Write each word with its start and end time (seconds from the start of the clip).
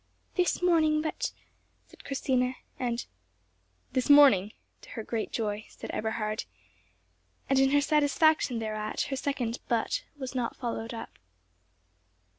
"This 0.33 0.63
morning, 0.63 1.03
but—" 1.03 1.31
said 1.85 2.03
Christina, 2.03 2.55
and 2.79 3.05
"This 3.91 4.09
morning," 4.09 4.53
to 4.81 4.89
her 4.97 5.03
great 5.03 5.31
joy, 5.31 5.67
said 5.69 5.91
Eberhard, 5.93 6.45
and, 7.47 7.59
in 7.59 7.69
her 7.69 7.81
satisfaction 7.81 8.57
thereat, 8.57 9.01
her 9.11 9.15
second 9.15 9.59
"but" 9.67 10.03
was 10.17 10.33
not 10.33 10.55
followed 10.55 10.95
up. 10.95 11.19